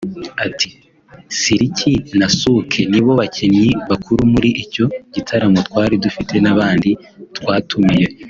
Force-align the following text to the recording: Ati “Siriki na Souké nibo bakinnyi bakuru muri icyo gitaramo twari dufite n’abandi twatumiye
Ati 0.45 0.69
“Siriki 1.39 1.93
na 2.19 2.27
Souké 2.37 2.81
nibo 2.91 3.11
bakinnyi 3.19 3.69
bakuru 3.89 4.21
muri 4.33 4.49
icyo 4.63 4.85
gitaramo 5.15 5.57
twari 5.67 5.95
dufite 6.03 6.33
n’abandi 6.43 6.89
twatumiye 7.37 8.05